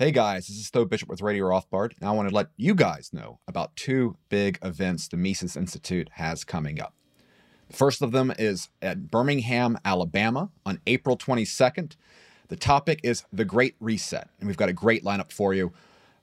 [0.00, 2.74] Hey guys, this is Tho Bishop with Radio Rothbard, and I want to let you
[2.74, 6.94] guys know about two big events the Mises Institute has coming up.
[7.68, 11.96] The first of them is at Birmingham, Alabama on April 22nd.
[12.48, 15.70] The topic is the Great Reset, and we've got a great lineup for you.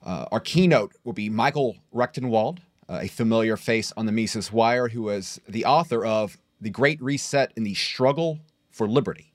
[0.04, 2.58] Uh, our keynote will be Michael Rectenwald,
[2.88, 7.00] uh, a familiar face on the Mises Wire, who is the author of The Great
[7.00, 8.40] Reset and the Struggle
[8.72, 9.32] for Liberty.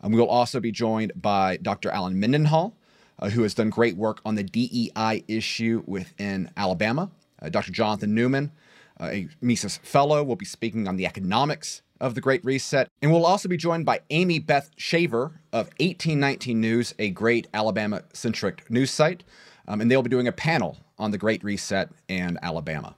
[0.00, 1.90] Um, we will also be joined by Dr.
[1.90, 2.74] Allen Mendenhall,
[3.18, 7.10] uh, who has done great work on the DEI issue within Alabama.
[7.40, 7.72] Uh, Dr.
[7.72, 8.52] Jonathan Newman,
[9.00, 12.88] uh, a Mises Fellow, will be speaking on the economics of the Great Reset.
[13.00, 18.02] And we'll also be joined by Amy Beth Shaver of 1819 News, a great Alabama
[18.12, 19.24] centric news site.
[19.68, 22.94] Um, and they'll be doing a panel on the Great Reset and Alabama.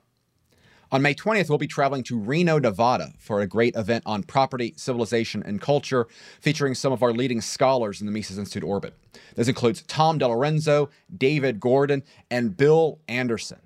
[0.90, 4.72] On May 20th, we'll be traveling to Reno, Nevada for a great event on property,
[4.78, 6.06] civilization, and culture
[6.40, 8.94] featuring some of our leading scholars in the Mises Institute orbit.
[9.34, 13.58] This includes Tom DiLorenzo, David Gordon, and Bill Anderson.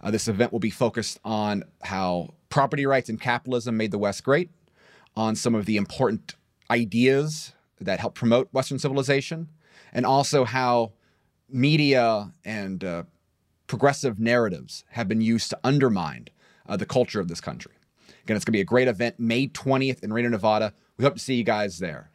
[0.00, 4.24] Uh, this event will be focused on how property rights and capitalism made the West
[4.24, 4.50] great,
[5.14, 6.36] on some of the important
[6.70, 9.48] ideas that help promote Western civilization,
[9.92, 10.92] and also how
[11.50, 13.02] media and uh,
[13.66, 16.28] progressive narratives have been used to undermine
[16.68, 17.72] uh, the culture of this country.
[18.24, 20.72] Again, it's going to be a great event, May 20th in Reno, Nevada.
[20.96, 22.10] We hope to see you guys there.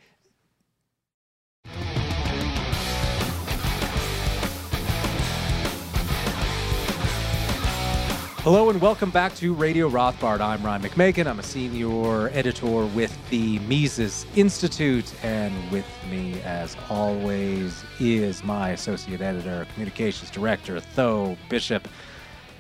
[8.50, 10.40] Hello and welcome back to Radio Rothbard.
[10.40, 11.28] I'm Ryan McMaken.
[11.28, 18.70] I'm a senior editor with the Mises Institute, and with me, as always, is my
[18.70, 21.90] associate editor, communications director, Tho Bishop.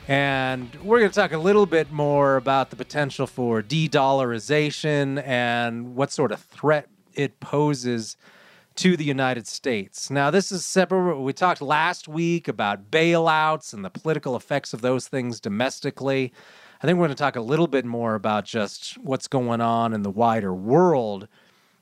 [0.07, 5.21] And we're going to talk a little bit more about the potential for de dollarization
[5.27, 8.15] and what sort of threat it poses
[8.75, 10.09] to the United States.
[10.09, 11.19] Now, this is separate.
[11.19, 16.31] We talked last week about bailouts and the political effects of those things domestically.
[16.81, 19.93] I think we're going to talk a little bit more about just what's going on
[19.93, 21.27] in the wider world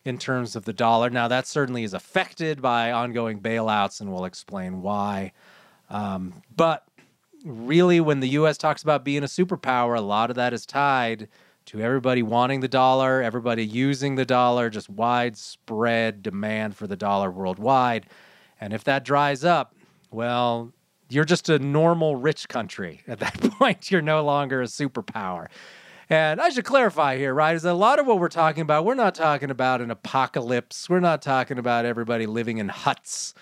[0.03, 1.11] in terms of the dollar.
[1.11, 5.31] Now, that certainly is affected by ongoing bailouts, and we'll explain why.
[5.89, 6.88] Um, but
[7.45, 8.57] really, when the U.S.
[8.57, 11.29] talks about being a superpower, a lot of that is tied
[11.67, 17.31] to everybody wanting the dollar, everybody using the dollar, just widespread demand for the dollar
[17.31, 18.07] worldwide.
[18.59, 19.75] And if that dries up,
[20.11, 20.73] well,
[21.09, 23.01] you're just a normal rich country.
[23.07, 25.47] At that point, you're no longer a superpower.
[26.07, 27.56] And I should clarify here, right?
[27.56, 30.88] Is a lot of what we're talking about, we're not talking about an apocalypse.
[30.88, 33.33] We're not talking about everybody living in huts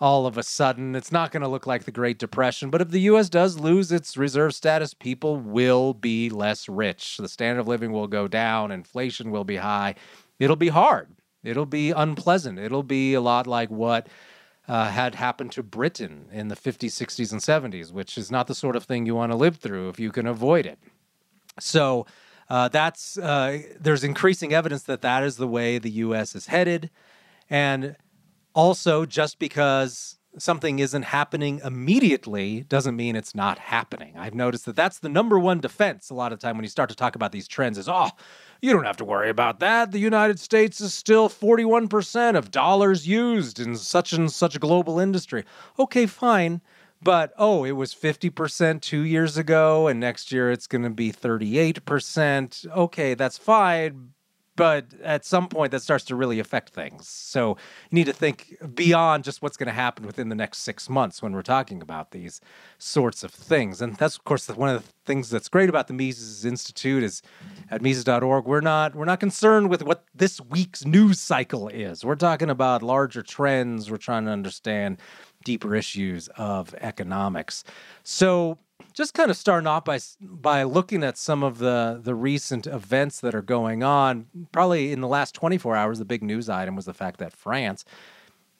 [0.00, 0.94] all of a sudden.
[0.94, 2.70] It's not going to look like the Great Depression.
[2.70, 3.28] But if the U.S.
[3.28, 7.18] does lose its reserve status, people will be less rich.
[7.18, 9.94] The standard of living will go down, inflation will be high.
[10.38, 11.08] It'll be hard.
[11.44, 12.58] It'll be unpleasant.
[12.58, 14.08] It'll be a lot like what
[14.68, 18.54] uh, had happened to Britain in the 50s, 60s, and 70s, which is not the
[18.54, 20.78] sort of thing you want to live through if you can avoid it.
[21.58, 22.06] So,
[22.48, 26.34] uh, that's uh, there's increasing evidence that that is the way the U.S.
[26.34, 26.90] is headed,
[27.48, 27.96] and
[28.54, 34.14] also, just because something isn't happening immediately doesn't mean it's not happening.
[34.16, 36.88] I've noticed that that's the number one defense a lot of time when you start
[36.90, 38.10] to talk about these trends is, oh,
[38.62, 39.90] you don't have to worry about that.
[39.90, 45.00] The United States is still 41% of dollars used in such and such a global
[45.00, 45.44] industry.
[45.78, 46.60] Okay, fine.
[47.02, 51.10] But oh, it was 50% two years ago, and next year it's going to be
[51.10, 52.66] 38%.
[52.70, 54.10] Okay, that's fine
[54.56, 57.08] but at some point that starts to really affect things.
[57.08, 57.56] So
[57.90, 61.22] you need to think beyond just what's going to happen within the next six months
[61.22, 62.40] when we're talking about these
[62.78, 63.80] sorts of things.
[63.80, 67.22] And that's of course one of the things that's great about the Mises Institute is
[67.70, 68.44] at Mises.org.
[68.44, 72.04] We're not we're not concerned with what this week's news cycle is.
[72.04, 73.90] We're talking about larger trends.
[73.90, 74.98] We're trying to understand
[75.44, 77.64] deeper issues of economics.
[78.02, 78.58] So
[78.92, 83.20] just kind of starting off by by looking at some of the the recent events
[83.20, 84.26] that are going on.
[84.52, 87.84] Probably in the last 24 hours, the big news item was the fact that France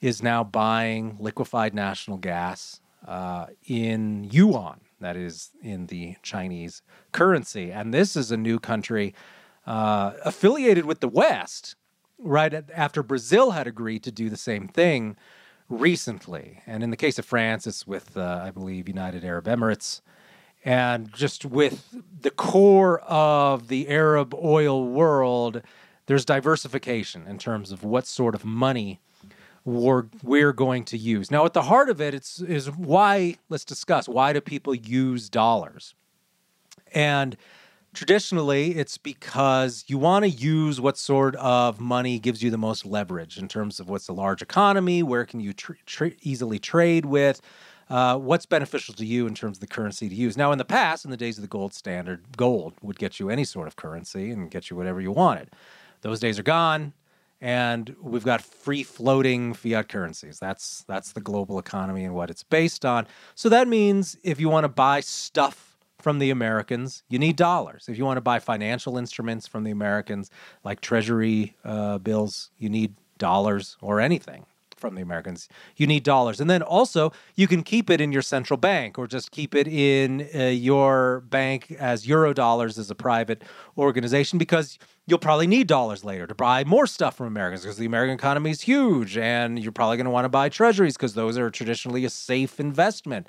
[0.00, 7.70] is now buying liquefied natural gas uh, in yuan, that is in the Chinese currency,
[7.70, 9.14] and this is a new country
[9.66, 11.76] uh, affiliated with the West.
[12.18, 15.16] Right after Brazil had agreed to do the same thing
[15.70, 16.60] recently.
[16.66, 20.02] And in the case of France, it's with, uh, I believe, United Arab Emirates
[20.64, 25.62] and just with the core of the Arab oil world,
[26.06, 29.00] there's diversification in terms of what sort of money
[29.64, 31.30] we're, we're going to use.
[31.30, 33.36] Now, at the heart of it, it's is why.
[33.48, 35.94] Let's discuss why do people use dollars,
[36.92, 37.36] and
[37.92, 42.86] Traditionally, it's because you want to use what sort of money gives you the most
[42.86, 47.04] leverage in terms of what's a large economy, where can you tr- tr- easily trade
[47.04, 47.40] with,
[47.90, 50.36] uh, what's beneficial to you in terms of the currency to use.
[50.36, 53.28] Now, in the past, in the days of the gold standard, gold would get you
[53.28, 55.50] any sort of currency and get you whatever you wanted.
[56.02, 56.92] Those days are gone,
[57.40, 60.38] and we've got free floating fiat currencies.
[60.38, 63.06] That's that's the global economy and what it's based on.
[63.34, 67.86] So that means if you want to buy stuff from the Americans, you need dollars.
[67.88, 70.30] If you want to buy financial instruments from the Americans,
[70.64, 74.46] like treasury uh, bills, you need dollars or anything
[74.80, 75.48] from the Americans.
[75.76, 76.40] You need dollars.
[76.40, 79.68] And then also, you can keep it in your central bank or just keep it
[79.68, 83.42] in uh, your bank as euro dollars as a private
[83.78, 87.86] organization because you'll probably need dollars later to buy more stuff from Americans because the
[87.86, 91.36] American economy is huge and you're probably going to want to buy treasuries because those
[91.36, 93.26] are traditionally a safe investment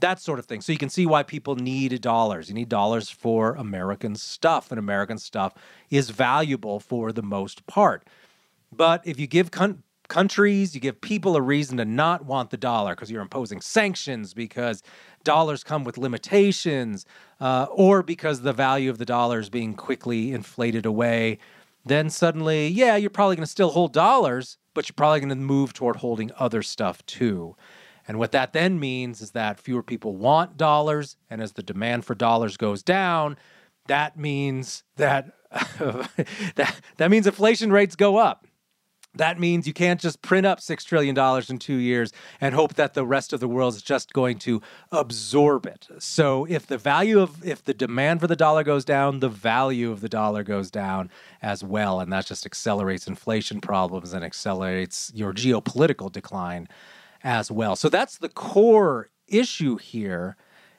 [0.00, 0.60] that sort of thing.
[0.60, 2.48] So you can see why people need dollars.
[2.48, 5.54] You need dollars for American stuff, and American stuff
[5.90, 8.04] is valuable for the most part.
[8.72, 12.56] But if you give con- countries, you give people a reason to not want the
[12.56, 14.82] dollar because you're imposing sanctions, because
[15.22, 17.06] dollars come with limitations,
[17.40, 21.38] uh, or because the value of the dollar is being quickly inflated away,
[21.84, 25.36] then suddenly, yeah, you're probably going to still hold dollars, but you're probably going to
[25.36, 27.56] move toward holding other stuff too.
[28.06, 31.16] And what that then means is that fewer people want dollars.
[31.30, 33.36] And as the demand for dollars goes down,
[33.86, 35.32] that means that
[36.56, 38.46] that, that means inflation rates go up.
[39.16, 41.16] That means you can't just print up $6 trillion
[41.48, 44.60] in two years and hope that the rest of the world is just going to
[44.90, 45.86] absorb it.
[45.98, 49.92] So, if the value of, if the demand for the dollar goes down, the value
[49.92, 52.00] of the dollar goes down as well.
[52.00, 56.68] And that just accelerates inflation problems and accelerates your geopolitical decline
[57.22, 57.76] as well.
[57.76, 60.36] So that's the core issue here.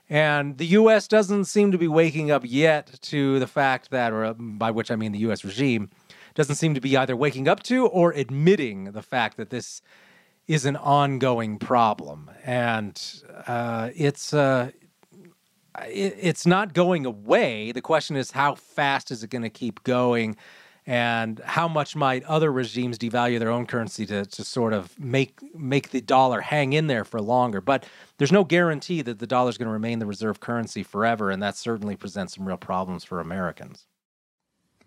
[0.08, 1.08] And the U.S.
[1.08, 4.96] doesn't seem to be waking up yet to the fact that, or by which I
[4.96, 5.44] mean the U.S.
[5.44, 5.90] regime,
[6.36, 9.82] doesn't seem to be either waking up to or admitting the fact that this
[10.48, 12.30] is an ongoing problem.
[12.44, 13.02] And
[13.48, 14.72] uh, it's, uh,
[15.88, 17.72] it, it's not going away.
[17.72, 20.38] The question is, how fast is it going to keep going?
[20.88, 25.40] and how much might other regimes devalue their own currency to, to sort of make
[25.56, 27.86] make the dollar hang in there for longer but
[28.18, 31.42] there's no guarantee that the dollar is going to remain the reserve currency forever and
[31.42, 33.88] that certainly presents some real problems for americans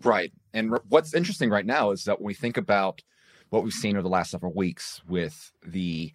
[0.03, 3.01] right and what's interesting right now is that when we think about
[3.49, 6.11] what we've seen over the last several weeks with the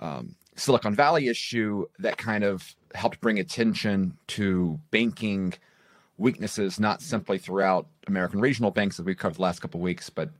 [0.00, 5.52] um, silicon valley issue that kind of helped bring attention to banking
[6.18, 10.10] weaknesses, not simply throughout American regional banks as we've covered the last couple of weeks,
[10.10, 10.30] but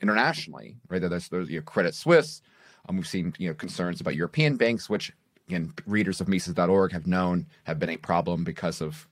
[0.00, 1.00] internationally, right?
[1.00, 2.40] There's, there's Credit Suisse.
[2.88, 5.12] Um, we've seen you know concerns about European banks, which
[5.48, 9.08] again, readers of Mises.org have known have been a problem because of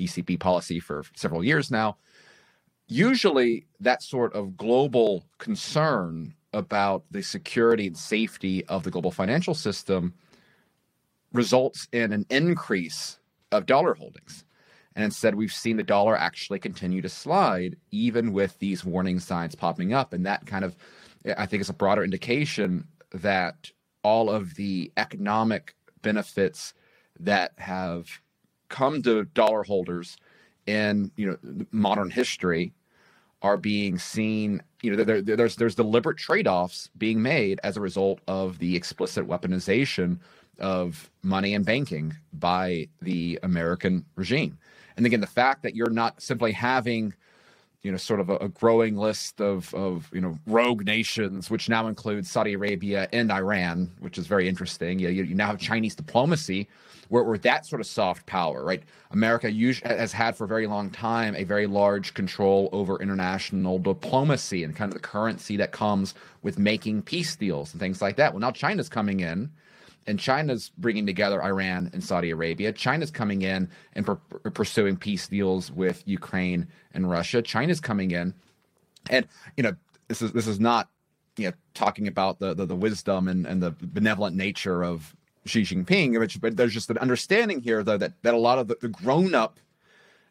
[0.00, 1.96] ECB policy for several years now.
[2.88, 9.54] Usually, that sort of global concern about the security and safety of the global financial
[9.54, 10.14] system
[11.32, 13.18] results in an increase
[13.50, 14.44] of dollar holdings.
[14.94, 19.54] And instead, we've seen the dollar actually continue to slide, even with these warning signs
[19.54, 20.12] popping up.
[20.12, 20.76] And that kind of,
[21.38, 23.70] I think, is a broader indication that
[24.02, 26.74] all of the economic benefits
[27.18, 28.20] that have
[28.68, 30.16] come to dollar holders
[30.66, 32.72] in you know modern history
[33.42, 38.20] are being seen you know there, there's there's deliberate trade-offs being made as a result
[38.28, 40.18] of the explicit weaponization
[40.58, 44.58] of money and banking by the American regime.
[44.96, 47.14] And again, the fact that you're not simply having,
[47.82, 51.68] you know, sort of a, a, growing list of, of, you know, rogue nations, which
[51.68, 55.00] now includes Saudi Arabia and Iran, which is very interesting.
[55.00, 56.68] You, you, now have Chinese diplomacy,
[57.08, 58.84] where, where that sort of soft power, right?
[59.10, 63.80] America usually has had for a very long time a very large control over international
[63.80, 68.14] diplomacy and kind of the currency that comes with making peace deals and things like
[68.14, 68.32] that.
[68.32, 69.50] Well, now China's coming in
[70.06, 72.72] and China's bringing together Iran and Saudi Arabia.
[72.72, 77.42] China's coming in and per- pursuing peace deals with Ukraine and Russia.
[77.42, 78.34] China's coming in,
[79.10, 79.74] and you know
[80.08, 80.88] this is this is not
[81.36, 85.62] you know talking about the the, the wisdom and, and the benevolent nature of Xi
[85.62, 88.76] Jinping, which, but there's just an understanding here though that that a lot of the,
[88.80, 89.58] the grown up,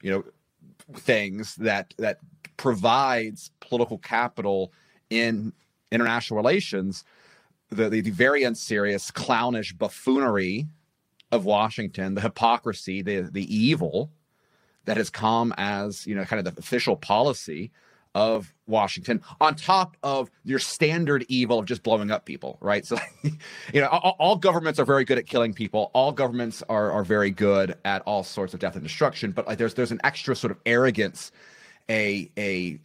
[0.01, 0.23] you know,
[0.93, 2.19] things that that
[2.57, 4.71] provides political capital
[5.09, 5.53] in
[5.91, 7.03] international relations
[7.71, 10.67] the, the, the very unserious, clownish buffoonery
[11.31, 14.11] of Washington, the hypocrisy, the the evil
[14.85, 17.71] that has come as you know kind of the official policy
[18.13, 22.85] of Washington on top of your standard evil of just blowing up people, right?
[22.85, 25.91] So, you know, all, all, governments are very good at killing people.
[25.93, 29.31] All governments are are very good at all sorts of death and destruction.
[29.31, 31.31] But like, there's there's an extra sort of arrogance,
[31.89, 32.79] a a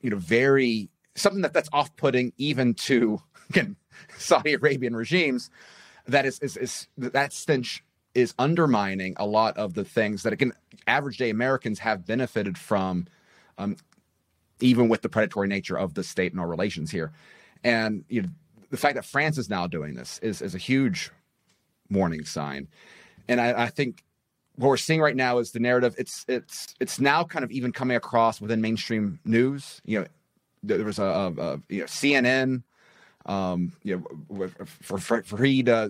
[0.00, 3.76] you know very something that that's off putting even to again
[4.18, 5.50] Saudi Arabian regimes.
[6.06, 7.82] That is is is that stench
[8.14, 10.52] is undermining a lot of the things that again
[10.86, 13.06] average day Americans have benefited from
[13.58, 13.76] um,
[14.60, 17.12] even with the predatory nature of the state and our relations here.
[17.62, 18.28] And you know,
[18.70, 21.10] the fact that France is now doing this is, is a huge
[21.90, 22.68] warning sign.
[23.28, 24.04] And I, I think
[24.56, 25.94] what we're seeing right now is the narrative.
[25.98, 29.80] It's it's it's now kind of even coming across within mainstream news.
[29.84, 30.06] You know,
[30.62, 32.62] there was a, a, a you know CNN,
[33.26, 34.48] um, you know,
[34.82, 35.88] for for Fareed, uh,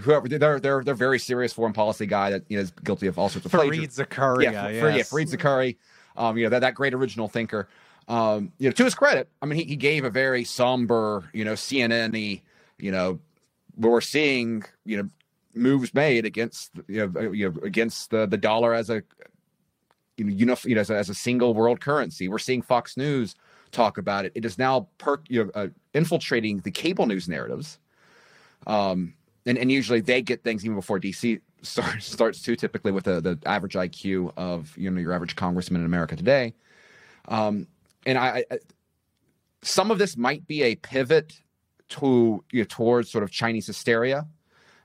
[0.00, 3.18] whoever they're they're they're very serious foreign policy guy that you know is guilty of
[3.18, 4.96] all sorts of Fareed Zakaria, yeah, yes.
[4.96, 5.76] yeah, Fareed Zakaria,
[6.16, 7.68] um, you know that that great original thinker.
[8.08, 11.44] Um, you know, to his credit, I mean, he, he gave a very somber, you
[11.44, 12.40] know, CNN-y,
[12.78, 13.18] you know,
[13.76, 15.08] we're seeing, you know,
[15.54, 19.02] moves made against, you know, you know against the, the dollar as a,
[20.16, 22.28] you know, you know, you know as, a, as a single world currency.
[22.28, 23.34] We're seeing Fox News
[23.76, 24.32] talk about it.
[24.34, 27.78] It is now per, you know, uh, infiltrating the cable news narratives.
[28.66, 29.14] Um,
[29.44, 33.20] and, and usually they get things even before DC starts starts to typically with the,
[33.20, 36.54] the average IQ of you know your average congressman in America today.
[37.28, 37.66] Um,
[38.04, 38.58] and I, I,
[39.62, 41.40] some of this might be a pivot
[41.88, 44.26] to you know, towards sort of Chinese hysteria.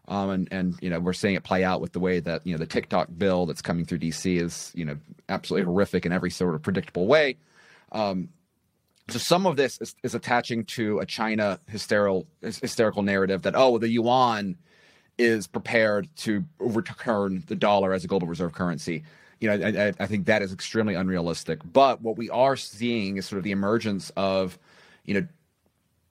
[0.08, 2.54] Um, and and you know we're seeing it play out with the way that you
[2.54, 4.98] know the TikTok bill that's coming through DC is you know
[5.30, 7.38] absolutely horrific in every sort of predictable way.
[7.92, 8.30] Um,
[9.12, 13.78] so some of this is, is, attaching to a China hysterical hysterical narrative that oh
[13.78, 14.58] the yuan
[15.18, 19.04] is prepared to overturn the dollar as a global reserve currency
[19.42, 21.60] you know, I, I, think that is extremely unrealistic.
[21.66, 24.58] But what we are seeing is sort of the emergence of,
[25.04, 25.28] you know,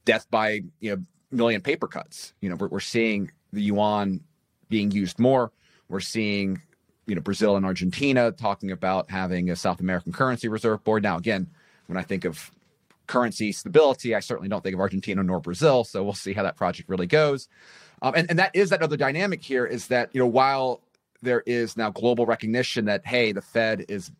[0.04, 2.34] death by you know million paper cuts.
[2.40, 4.20] You know, we're, we're seeing the yuan
[4.68, 5.52] being used more.
[5.88, 6.60] We're seeing,
[7.06, 11.04] you know, Brazil and Argentina talking about having a South American currency reserve board.
[11.04, 11.48] Now, again,
[11.86, 12.50] when I think of
[13.10, 15.82] currency stability, I certainly don't think of Argentina nor Brazil.
[15.82, 17.48] So we'll see how that project really goes.
[18.02, 20.80] Um, and, and that is that other dynamic here is that, you know, while
[21.20, 24.12] there is now global recognition that hey, the Fed is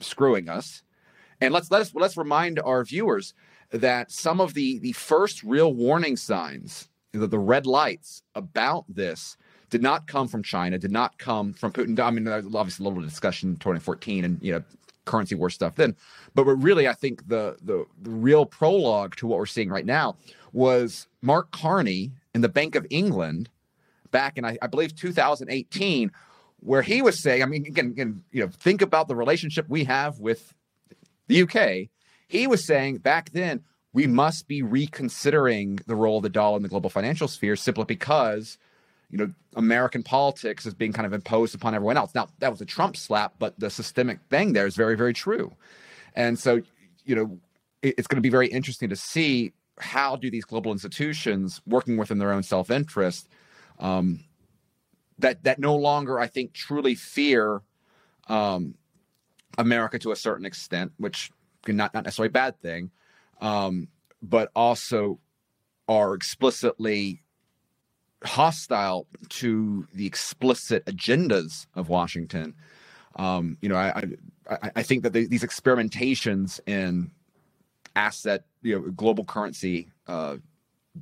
[0.00, 0.82] screwing us.
[1.42, 3.34] And let's let us let's remind our viewers
[3.70, 9.36] that some of the the first real warning signs, the, the red lights about this
[9.68, 11.98] did not come from China, did not come from Putin.
[12.00, 14.62] I mean, obviously a little discussion in 2014 and you know
[15.04, 15.96] currency war stuff then,
[16.34, 19.86] but but really, I think the, the the real prologue to what we're seeing right
[19.86, 20.16] now
[20.52, 23.48] was Mark Carney in the Bank of England
[24.10, 26.10] back in I, I believe 2018,
[26.60, 29.84] where he was saying, I mean, again, again, you know, think about the relationship we
[29.84, 30.54] have with
[31.28, 31.88] the UK.
[32.28, 36.62] He was saying back then we must be reconsidering the role of the dollar in
[36.62, 38.58] the global financial sphere simply because
[39.10, 42.14] you know American politics is being kind of imposed upon everyone else.
[42.14, 45.52] Now that was a Trump slap, but the systemic thing there is very very true,
[46.14, 46.62] and so
[47.04, 47.38] you know
[47.82, 52.18] it's going to be very interesting to see how do these global institutions working within
[52.18, 53.28] their own self interest
[53.78, 54.20] um,
[55.18, 57.62] that that no longer, I think, truly fear
[58.28, 58.74] um,
[59.58, 61.30] America to a certain extent, which
[61.66, 62.90] not not necessarily a bad thing,
[63.40, 63.88] um,
[64.22, 65.18] but also
[65.88, 67.22] are explicitly
[68.24, 72.54] hostile to the explicit agendas of Washington.
[73.16, 74.04] Um, you know, I,
[74.48, 77.10] I, I think that the, these experimentations in
[77.96, 80.36] asset, you know, global currency uh,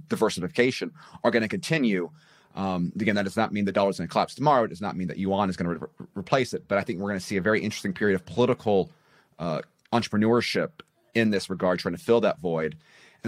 [0.08, 0.92] diversification
[1.24, 2.10] are going to continue.
[2.54, 4.64] Um, again, that does not mean the dollar is going to collapse tomorrow.
[4.64, 6.64] It does not mean that yuan is going to re- replace it.
[6.66, 8.90] But I think we're going to see a very interesting period of political
[9.38, 10.70] uh, entrepreneurship
[11.14, 12.76] in this regard, trying to fill that void.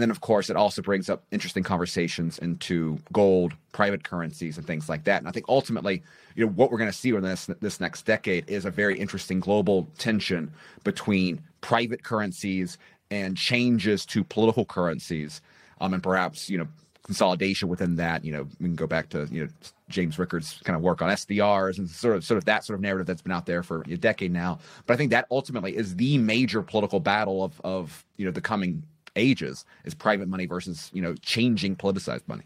[0.01, 4.65] And then, of course, it also brings up interesting conversations into gold, private currencies, and
[4.65, 5.21] things like that.
[5.21, 6.01] And I think ultimately,
[6.33, 8.97] you know, what we're going to see in this this next decade is a very
[8.97, 10.51] interesting global tension
[10.83, 12.79] between private currencies
[13.11, 15.39] and changes to political currencies,
[15.81, 16.67] um, and perhaps you know
[17.03, 18.25] consolidation within that.
[18.25, 19.49] You know, we can go back to you know
[19.87, 22.81] James Rickards' kind of work on SDRs and sort of sort of that sort of
[22.81, 24.57] narrative that's been out there for a decade now.
[24.87, 28.41] But I think that ultimately is the major political battle of of you know the
[28.41, 28.81] coming
[29.15, 32.43] ages is private money versus you know changing politicized money.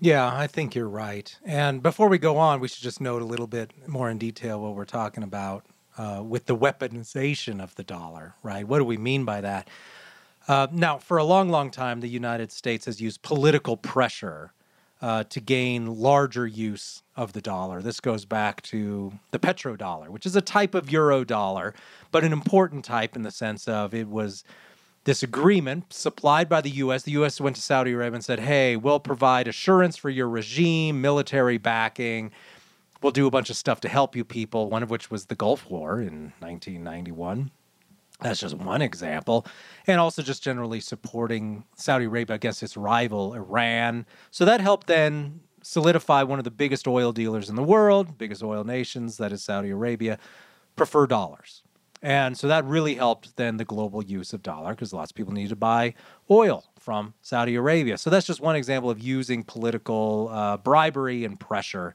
[0.00, 1.36] Yeah, I think you're right.
[1.44, 4.60] And before we go on, we should just note a little bit more in detail
[4.60, 5.64] what we're talking about
[5.96, 8.66] uh, with the weaponization of the dollar, right?
[8.66, 9.68] What do we mean by that?
[10.48, 14.52] Uh, now, for a long, long time, the United States has used political pressure
[15.00, 17.82] uh, to gain larger use of the dollar.
[17.82, 21.74] This goes back to the petrodollar, which is a type of euro dollar,
[22.10, 24.44] but an important type in the sense of it was
[25.04, 27.02] this agreement supplied by the US.
[27.02, 31.00] The US went to Saudi Arabia and said, hey, we'll provide assurance for your regime,
[31.00, 32.30] military backing.
[33.02, 35.34] We'll do a bunch of stuff to help you people, one of which was the
[35.34, 37.50] Gulf War in 1991.
[38.20, 39.44] That's just one example.
[39.88, 44.06] And also just generally supporting Saudi Arabia against its rival, Iran.
[44.30, 48.42] So that helped then solidify one of the biggest oil dealers in the world, biggest
[48.42, 50.18] oil nations, that is Saudi Arabia,
[50.76, 51.62] prefer dollars.
[52.02, 55.32] And so that really helped then the global use of dollar because lots of people
[55.32, 55.94] need to buy
[56.30, 57.96] oil from Saudi Arabia.
[57.96, 61.94] So that's just one example of using political uh, bribery and pressure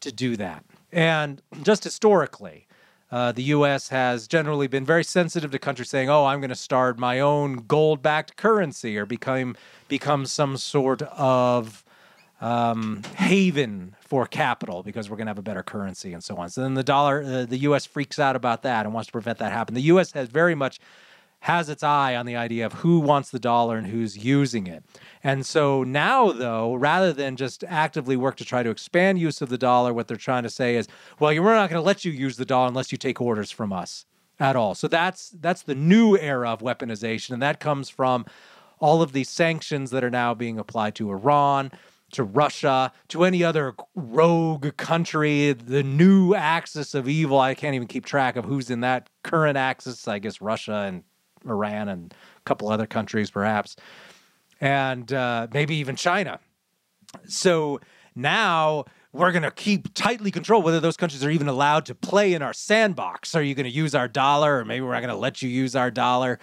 [0.00, 0.64] to do that.
[0.92, 2.68] And just historically,
[3.10, 3.88] uh, the U.S.
[3.88, 7.64] has generally been very sensitive to countries saying, "Oh, I'm going to start my own
[7.66, 9.56] gold-backed currency or become
[9.88, 11.84] become some sort of
[12.40, 16.50] um, haven for capital because we're going to have a better currency and so on."
[16.50, 17.86] So then the dollar, uh, the U.S.
[17.86, 19.76] freaks out about that and wants to prevent that happening.
[19.76, 20.12] The U.S.
[20.12, 20.80] has very much
[21.40, 24.84] has its eye on the idea of who wants the dollar and who's using it.
[25.24, 29.48] And so now, though, rather than just actively work to try to expand use of
[29.48, 30.88] the dollar, what they're trying to say is,
[31.18, 33.72] well, we're not going to let you use the dollar unless you take orders from
[33.72, 34.04] us
[34.38, 34.74] at all.
[34.74, 38.26] So that's that's the new era of weaponization, and that comes from
[38.78, 41.70] all of these sanctions that are now being applied to Iran,
[42.12, 47.40] to Russia, to any other rogue country, the new axis of evil.
[47.40, 50.06] I can't even keep track of who's in that current axis.
[50.06, 51.02] I guess Russia and
[51.44, 53.76] Iran and a couple other countries, perhaps,
[54.60, 56.38] and uh, maybe even China.
[57.26, 57.80] So
[58.14, 62.32] now we're going to keep tightly control whether those countries are even allowed to play
[62.32, 63.34] in our sandbox.
[63.34, 65.48] Are you going to use our dollar, or maybe we're not going to let you
[65.48, 66.38] use our dollar?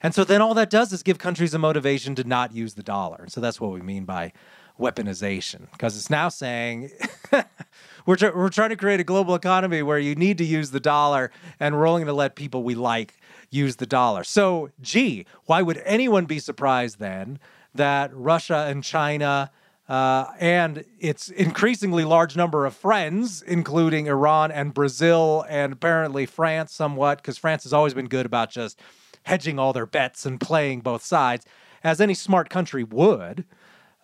[0.00, 2.82] And so then all that does is give countries a motivation to not use the
[2.82, 3.18] dollar.
[3.22, 4.32] And so that's what we mean by
[4.78, 6.90] weaponization, because it's now saying
[8.06, 10.80] we're, tr- we're trying to create a global economy where you need to use the
[10.80, 11.30] dollar,
[11.60, 13.14] and we're only going to let people we like
[13.50, 14.24] use the dollar.
[14.24, 17.38] So, gee, why would anyone be surprised then
[17.74, 19.50] that Russia and China
[19.88, 26.72] uh, and its increasingly large number of friends, including Iran and Brazil, and apparently France
[26.72, 28.80] somewhat, because France has always been good about just
[29.22, 31.46] hedging all their bets and playing both sides,
[31.84, 33.44] as any smart country would.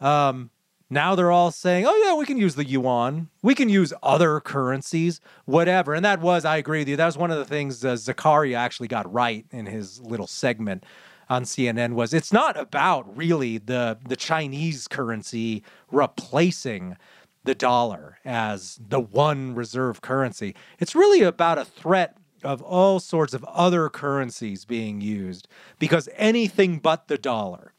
[0.01, 0.51] Um,
[0.93, 3.29] now they're all saying, oh, yeah, we can use the yuan.
[3.43, 5.95] We can use other currencies, whatever.
[5.95, 8.57] And that was, I agree with you, that was one of the things uh, Zakaria
[8.57, 10.85] actually got right in his little segment
[11.31, 16.97] on CNN was it's not about really the the Chinese currency replacing
[17.45, 20.55] the dollar as the one reserve currency.
[20.79, 26.79] It's really about a threat of all sorts of other currencies being used because anything
[26.79, 27.73] but the dollar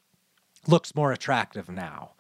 [0.67, 2.12] looks more attractive now.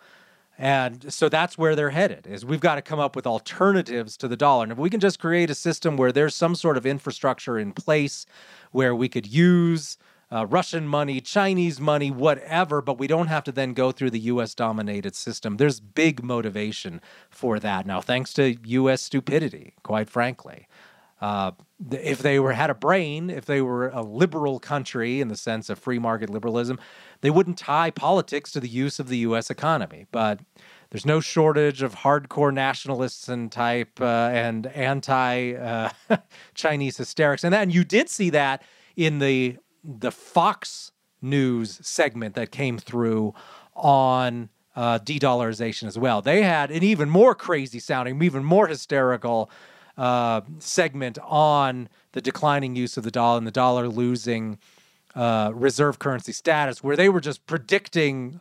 [0.63, 4.29] And so that's where they're headed is we've got to come up with alternatives to
[4.29, 4.63] the dollar.
[4.63, 7.73] And if we can just create a system where there's some sort of infrastructure in
[7.73, 8.25] place
[8.71, 9.97] where we could use
[10.31, 14.21] uh, Russian money, Chinese money, whatever, but we don't have to then go through the
[14.21, 15.57] US dominated system.
[15.57, 20.69] There's big motivation for that now, thanks to US stupidity, quite frankly.
[21.23, 21.51] Uh,
[21.89, 25.69] if they were had a brain, if they were a liberal country in the sense
[25.69, 26.77] of free market liberalism,
[27.21, 29.49] they wouldn't tie politics to the use of the U.S.
[29.49, 30.05] economy.
[30.11, 30.41] But
[30.89, 35.91] there's no shortage of hardcore nationalists and type uh, and anti uh,
[36.55, 38.61] Chinese hysterics, and then you did see that
[38.97, 43.33] in the the Fox News segment that came through
[43.77, 46.21] on uh, de-dollarization as well.
[46.21, 49.49] They had an even more crazy sounding, even more hysterical
[49.97, 54.57] uh, segment on the declining use of the dollar and the dollar losing
[55.15, 58.39] uh, reserve currency status, where they were just predicting.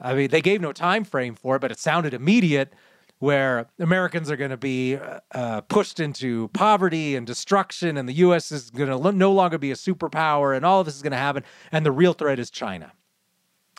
[0.00, 2.72] I mean, they gave no time frame for it, but it sounded immediate.
[3.18, 4.98] Where Americans are going to be
[5.30, 8.50] uh, pushed into poverty and destruction, and the U.S.
[8.50, 11.18] is going to no longer be a superpower, and all of this is going to
[11.18, 11.44] happen.
[11.70, 12.90] And the real threat is China.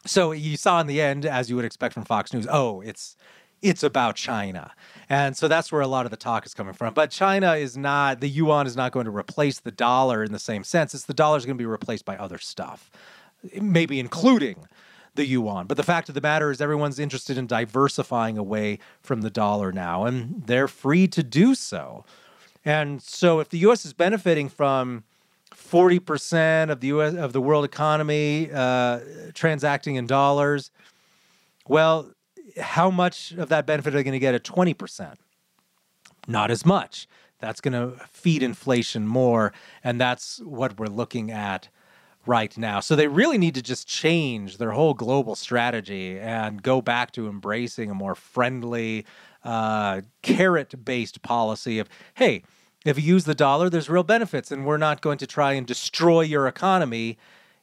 [0.06, 3.18] So you saw in the end, as you would expect from Fox News, oh, it's
[3.64, 4.72] it's about China.
[5.10, 6.94] And so that's where a lot of the talk is coming from.
[6.94, 10.40] But China is not, the yuan is not going to replace the dollar in the
[10.40, 10.94] same sense.
[10.94, 12.92] It's the dollar is going to be replaced by other stuff,
[13.60, 14.68] maybe including
[15.16, 15.68] the yuan.
[15.68, 19.72] But the fact of the matter is, everyone's interested in diversifying away from the dollar
[19.72, 22.04] now, and they're free to do so.
[22.66, 25.04] And so if the US is benefiting from
[25.54, 29.00] 40% of the US of the world economy uh,
[29.34, 30.72] transacting in dollars,
[31.68, 32.12] well,
[32.60, 35.16] how much of that benefit are they going to get at 20%?
[36.28, 37.08] Not as much.
[37.40, 39.54] That's going to feed inflation more.
[39.84, 41.70] And that's what we're looking at
[42.26, 42.80] right now.
[42.80, 47.28] So they really need to just change their whole global strategy and go back to
[47.28, 49.06] embracing a more friendly,
[49.44, 52.44] uh, carrot based policy of, hey,
[52.86, 55.66] if you use the dollar, there's real benefits, and we're not going to try and
[55.66, 57.18] destroy your economy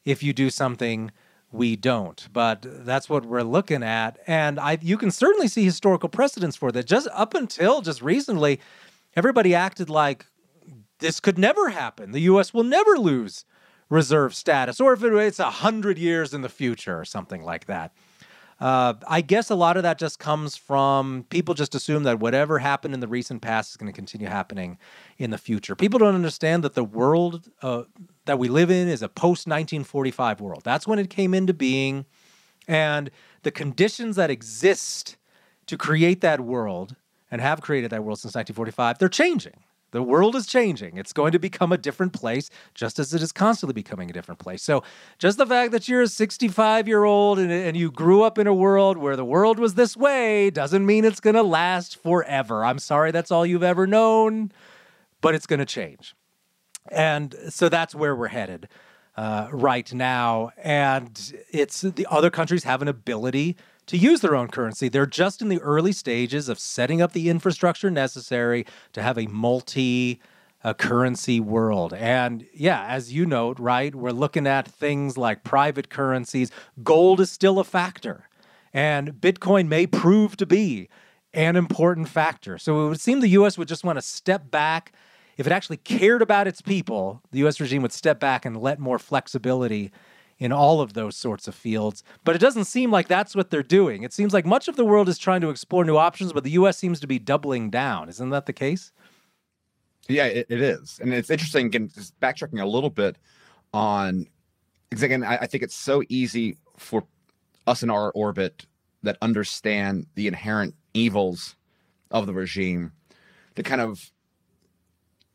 [0.04, 1.10] if you do something
[1.52, 2.28] we don't.
[2.32, 6.72] But that's what we're looking at, and I you can certainly see historical precedents for
[6.72, 6.86] that.
[6.86, 8.60] Just up until just recently,
[9.14, 10.26] everybody acted like
[10.98, 12.12] this could never happen.
[12.12, 12.54] The U.S.
[12.54, 13.44] will never lose
[13.88, 17.92] reserve status, or if it's a hundred years in the future or something like that.
[18.60, 22.58] Uh, I guess a lot of that just comes from people just assume that whatever
[22.58, 24.76] happened in the recent past is going to continue happening
[25.16, 25.74] in the future.
[25.74, 27.84] People don't understand that the world uh,
[28.26, 30.60] that we live in is a post 1945 world.
[30.62, 32.04] That's when it came into being.
[32.68, 33.10] And
[33.42, 35.16] the conditions that exist
[35.66, 36.96] to create that world
[37.30, 39.62] and have created that world since 1945, they're changing.
[39.92, 40.96] The world is changing.
[40.96, 44.38] It's going to become a different place, just as it is constantly becoming a different
[44.38, 44.62] place.
[44.62, 44.82] So,
[45.18, 48.46] just the fact that you're a 65 year old and, and you grew up in
[48.46, 52.64] a world where the world was this way doesn't mean it's going to last forever.
[52.64, 54.52] I'm sorry that's all you've ever known,
[55.20, 56.14] but it's going to change.
[56.90, 58.68] And so that's where we're headed
[59.16, 60.50] uh, right now.
[60.62, 64.88] And it's the other countries have an ability to use their own currency.
[64.88, 69.26] They're just in the early stages of setting up the infrastructure necessary to have a
[69.26, 70.20] multi
[70.62, 71.94] uh, currency world.
[71.94, 76.50] And yeah, as you note, right, we're looking at things like private currencies.
[76.82, 78.28] Gold is still a factor,
[78.72, 80.88] and Bitcoin may prove to be
[81.32, 82.58] an important factor.
[82.58, 84.92] So it would seem the US would just want to step back.
[85.36, 88.78] If it actually cared about its people, the US regime would step back and let
[88.78, 89.92] more flexibility
[90.40, 92.02] in all of those sorts of fields.
[92.24, 94.02] But it doesn't seem like that's what they're doing.
[94.02, 96.50] It seems like much of the world is trying to explore new options, but the
[96.52, 98.08] US seems to be doubling down.
[98.08, 98.90] Isn't that the case?
[100.08, 100.98] Yeah, it, it is.
[101.00, 103.16] And it's interesting, again, just backtracking a little bit
[103.72, 104.26] on,
[104.88, 107.04] because again, I, I think it's so easy for
[107.66, 108.66] us in our orbit
[109.02, 111.54] that understand the inherent evils
[112.10, 112.92] of the regime
[113.54, 114.10] to kind of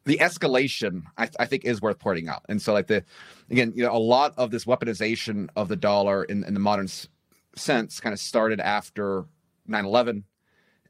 [0.05, 2.45] the escalation I, I, think is worth pointing out.
[2.47, 3.03] And so like the
[3.49, 6.85] again you know a lot of this weaponization of the dollar in, in the modern
[6.85, 7.07] s-
[7.55, 9.25] sense kind of started after
[9.67, 10.23] 9-11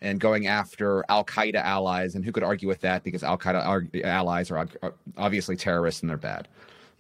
[0.02, 3.04] and going after al-qaeda allies and who could argue with that?
[3.04, 6.48] Because al-qaeda allies are uh, obviously terrorists and they're bad.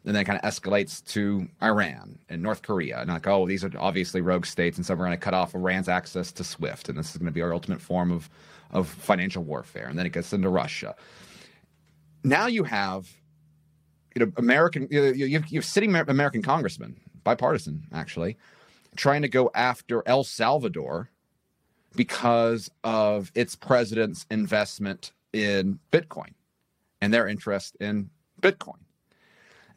[0.05, 3.71] And then kind of escalates to iran and north korea and like oh these are
[3.79, 6.97] obviously rogue states and so we're going to cut off iran's access to swift and
[6.97, 8.29] this is going to be our ultimate form of
[8.69, 9.87] of financial warfare.
[9.87, 10.95] And then it gets into russia
[12.25, 13.07] now you have
[14.15, 18.37] you know American you have, you have sitting American congressmen, bipartisan actually,
[18.95, 21.09] trying to go after El Salvador
[21.95, 26.33] because of its president's investment in Bitcoin
[27.01, 28.09] and their interest in
[28.41, 28.79] Bitcoin.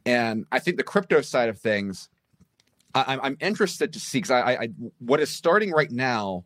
[0.06, 2.08] And I think the crypto side of things,
[2.94, 6.44] I, am interested to see because I, I, what is starting right now,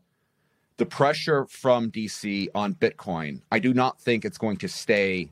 [0.78, 3.42] the pressure from DC on Bitcoin.
[3.52, 5.30] I do not think it's going to stay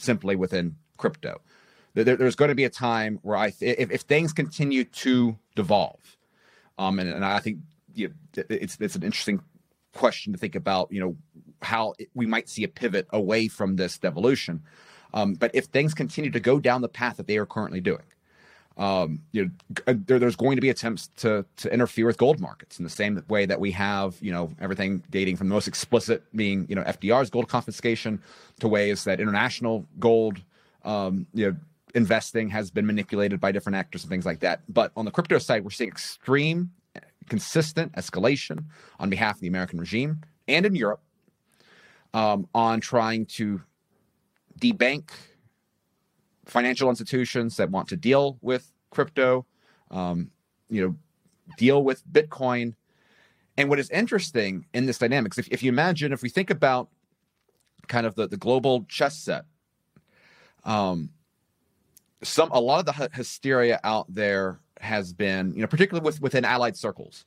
[0.00, 1.40] simply within crypto.
[1.94, 5.36] There, there's going to be a time where I, th- if, if things continue to
[5.56, 6.16] devolve,
[6.78, 7.58] um, and, and I think
[7.94, 9.40] you know, it's it's an interesting
[9.92, 10.92] question to think about.
[10.92, 11.16] You know
[11.62, 14.62] how it, we might see a pivot away from this devolution.
[15.12, 18.04] Um, but if things continue to go down the path that they are currently doing,
[18.80, 19.50] um, you know,
[19.86, 22.90] uh, there, there's going to be attempts to to interfere with gold markets in the
[22.90, 26.74] same way that we have, you know, everything dating from the most explicit being, you
[26.74, 28.22] know, FDR's gold confiscation
[28.58, 30.40] to ways that international gold,
[30.86, 31.56] um, you know,
[31.94, 34.62] investing has been manipulated by different actors and things like that.
[34.66, 36.70] But on the crypto side, we're seeing extreme,
[37.28, 38.64] consistent escalation
[38.98, 41.02] on behalf of the American regime and in Europe
[42.14, 43.60] um, on trying to
[44.58, 45.10] debank
[46.50, 49.46] financial institutions that want to deal with crypto,
[49.90, 50.30] um,
[50.68, 50.96] you know,
[51.56, 52.74] deal with Bitcoin.
[53.56, 56.88] And what is interesting in this dynamics, if, if you imagine, if we think about
[57.88, 59.44] kind of the, the global chess set,
[60.64, 61.10] um,
[62.22, 66.44] some a lot of the hysteria out there has been, you know, particularly with within
[66.44, 67.24] allied circles.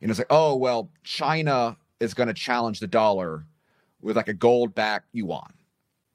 [0.00, 3.44] You know, it's like, oh well, China is going to challenge the dollar
[4.00, 5.52] with like a gold backed yuan,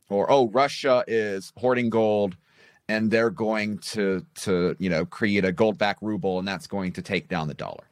[0.10, 2.36] or oh, Russia is hoarding gold
[2.90, 6.92] and they're going to to you know create a gold back ruble and that's going
[6.94, 7.84] to take down the dollar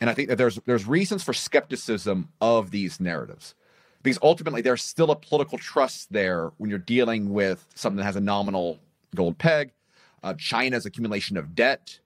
[0.00, 3.54] and i think that there's there's reasons for skepticism of these narratives
[4.02, 8.16] because ultimately there's still a political trust there when you're dealing with something that has
[8.16, 8.78] a nominal
[9.14, 9.72] gold peg
[10.22, 11.98] uh, china's accumulation of debt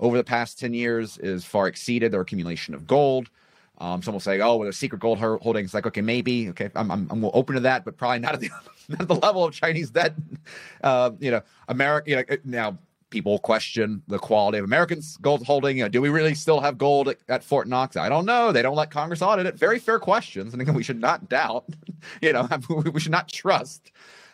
[0.00, 3.30] over the past 10 years is far exceeded their accumulation of gold
[3.78, 6.70] um, some will say, "Oh, with a secret gold holding." It's like, okay, maybe, okay,
[6.76, 8.50] I'm, I'm, I'm open to that, but probably not at the,
[8.98, 10.14] at the level of Chinese debt.
[10.82, 12.10] Uh, you know, America.
[12.10, 12.78] You know, now
[13.12, 15.78] people question the quality of Americans' gold holding.
[15.78, 17.96] You know, do we really still have gold at, at, Fort Knox?
[17.96, 18.50] I don't know.
[18.50, 19.54] They don't let Congress audit it.
[19.54, 21.64] Very fair questions, and again, we should not doubt.
[22.20, 22.48] You know,
[22.92, 23.92] we should not trust.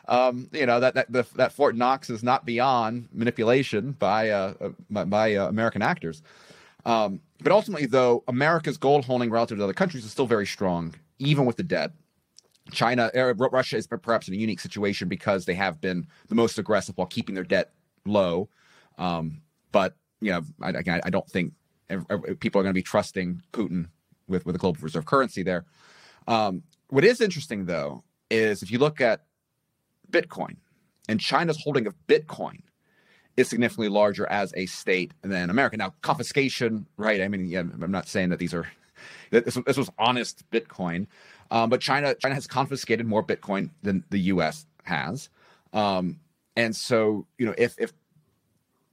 [0.09, 4.55] Um, you know that that the, that Fort Knox is not beyond manipulation by uh,
[4.59, 6.23] uh by, by uh, American actors.
[6.87, 10.95] Um, but ultimately, though, America's gold holding relative to other countries is still very strong,
[11.19, 11.93] even with the debt.
[12.71, 16.59] China, er, Russia is perhaps in a unique situation because they have been the most
[16.59, 17.73] aggressive while keeping their debt
[18.05, 18.49] low.
[18.99, 21.53] Um, but you know, I, I, I don't think
[22.41, 23.89] people are going to be trusting Putin
[24.27, 25.65] with with a global reserve currency there.
[26.27, 29.23] Um, what is interesting though is if you look at
[30.11, 30.57] Bitcoin
[31.09, 32.61] and China's holding of Bitcoin
[33.37, 35.77] is significantly larger as a state than America.
[35.77, 37.23] Now, confiscation, right?
[37.23, 38.67] I mean, yeah, I'm not saying that these are
[39.31, 41.07] this, this was honest Bitcoin,
[41.51, 44.67] um, but China China has confiscated more Bitcoin than the U.S.
[44.85, 45.29] has,
[45.73, 46.19] um,
[46.57, 47.93] and so you know if if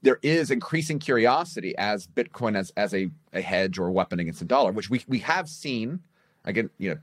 [0.01, 4.39] there is increasing curiosity as Bitcoin as as a, a hedge or a weapon against
[4.39, 5.99] the dollar, which we we have seen
[6.45, 6.99] again, you know.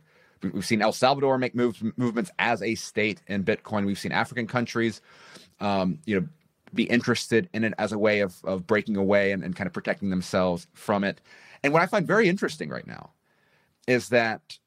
[0.52, 3.86] We've seen El Salvador make moves, movements as a state in Bitcoin.
[3.86, 5.00] We've seen African countries,
[5.60, 6.26] um, you know,
[6.74, 9.72] be interested in it as a way of, of breaking away and, and kind of
[9.72, 11.20] protecting themselves from it.
[11.62, 13.10] And what I find very interesting right now
[13.86, 14.58] is that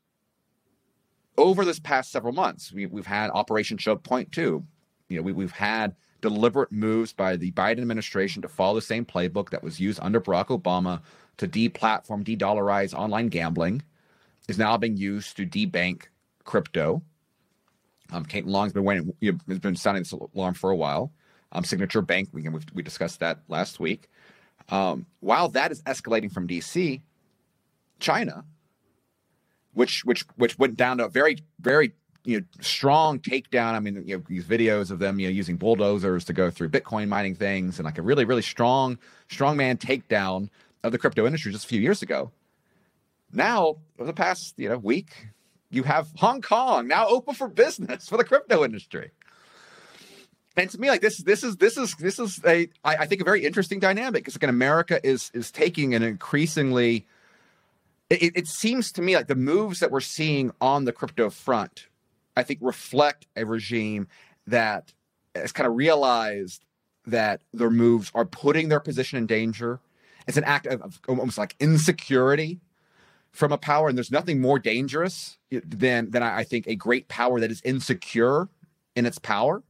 [1.38, 4.64] over this past several months, we, have had Operation Choke Point 2.
[5.10, 9.06] You know, we, we've had deliberate moves by the Biden administration to follow the same
[9.06, 11.02] playbook that was used under Barack Obama
[11.38, 13.82] to deplatform, de-dollarize online gambling,
[14.48, 16.04] is now being used to debank
[16.46, 17.02] crypto.
[18.12, 21.12] Um, Long's been waiting, you know, has been sounding this alarm for a while.
[21.52, 24.10] Um, Signature Bank, we, we discussed that last week.
[24.70, 27.02] Um, while that is escalating from DC,
[28.00, 28.46] China,
[29.74, 33.74] which which which went down to a very very you know strong takedown.
[33.74, 36.70] I mean, you know, these videos of them you know using bulldozers to go through
[36.70, 38.98] Bitcoin mining things and like a really really strong
[39.30, 40.50] strong man takedown
[40.84, 42.32] of the crypto industry just a few years ago.
[43.32, 45.28] Now, over the past you know week,
[45.70, 49.12] you have Hong Kong now open for business for the crypto industry.
[50.58, 53.22] And to me, like this, this is this is this is a I, I think
[53.22, 57.06] a very interesting dynamic because again, America is is taking an increasingly
[58.10, 61.88] it, it seems to me like the moves that we're seeing on the crypto front,
[62.38, 64.08] I think reflect a regime
[64.48, 64.94] that
[65.34, 66.64] has kind of realized
[67.08, 69.80] that their moves are putting their position in danger.
[70.28, 72.60] It's an act of, of almost like insecurity
[73.32, 77.40] from a power, and there's nothing more dangerous than than I think a great power
[77.40, 78.48] that is insecure
[78.96, 79.62] in its power.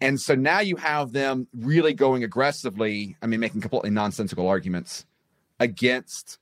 [0.00, 5.04] And so now you have them really going aggressively, I mean, making completely nonsensical arguments
[5.58, 6.38] against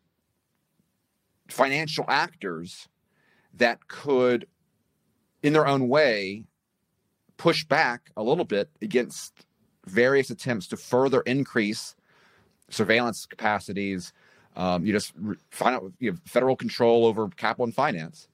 [1.48, 2.88] financial actors
[3.54, 4.46] that could,
[5.42, 6.44] in their own way,
[7.38, 9.46] push back a little bit against
[9.86, 11.94] various attempts to further increase
[12.68, 14.12] surveillance capacities.
[14.56, 15.14] Um, you just
[15.50, 18.28] find out you have federal control over capital and finance.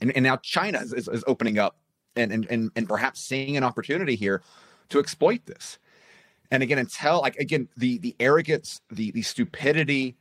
[0.00, 1.76] And, and now China is, is, is opening up
[2.20, 4.42] and, and, and, and perhaps seeing an opportunity here
[4.90, 5.78] to exploit this.
[6.50, 10.16] And again, until like again, the the arrogance, the the stupidity,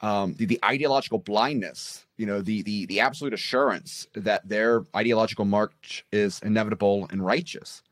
[0.00, 5.44] um, the, the ideological blindness, you know, the the the absolute assurance that their ideological
[5.44, 7.82] march is inevitable and righteous.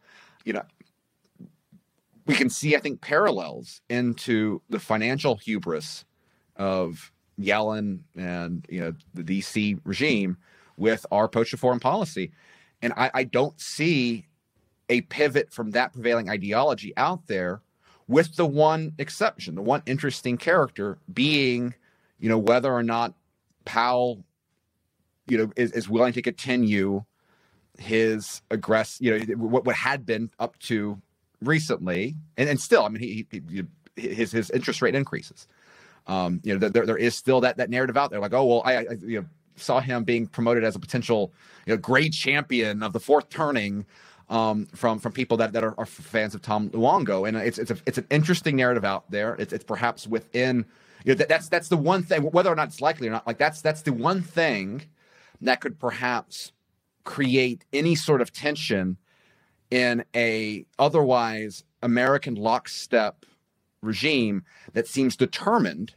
[0.45, 0.63] You know,
[2.27, 6.05] we can see, I think, parallels into the financial hubris
[6.57, 10.37] of Yellen and you know the DC regime
[10.77, 12.33] with our to foreign policy,
[12.83, 14.27] and I, I don't see
[14.89, 17.61] a pivot from that prevailing ideology out there,
[18.09, 21.75] with the one exception, the one interesting character being
[22.21, 23.15] you know, whether or not
[23.65, 24.23] Powell,
[25.27, 27.05] you know, is, is willing to continue
[27.79, 31.01] his aggress, you know, what, what had been up to
[31.43, 33.65] recently, and, and still, I mean, he, he
[33.97, 35.49] his his interest rate increases.
[36.07, 38.63] Um, you know, there there is still that that narrative out there, like, oh well,
[38.65, 39.27] I, I you know
[39.61, 41.33] saw him being promoted as a potential
[41.67, 43.87] you know great champion of the fourth turning.
[44.29, 47.73] Um, from from people that, that are, are, fans of Tom Luongo, and it's it's
[47.73, 49.35] a, it's an interesting narrative out there.
[49.41, 50.67] It's it's perhaps within
[51.05, 53.27] you know, that, that's that's the one thing, whether or not it's likely or not.
[53.27, 54.83] Like that's that's the one thing
[55.41, 56.53] that could perhaps
[57.05, 58.99] create any sort of tension
[59.71, 63.25] in a otherwise American lockstep
[63.83, 64.45] regime
[64.75, 65.95] that seems determined